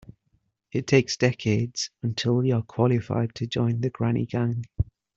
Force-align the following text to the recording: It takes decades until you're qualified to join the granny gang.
It 0.71 0.87
takes 0.87 1.15
decades 1.15 1.91
until 2.01 2.43
you're 2.43 2.63
qualified 2.63 3.35
to 3.35 3.45
join 3.45 3.81
the 3.81 3.91
granny 3.91 4.25
gang. 4.25 4.65